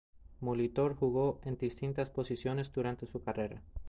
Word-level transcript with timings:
Molitor 0.39 0.95
jugó 0.95 1.39
en 1.45 1.59
distintas 1.59 2.09
posiciones 2.09 2.73
durante 2.73 3.05
su 3.05 3.21
carrera. 3.21 3.61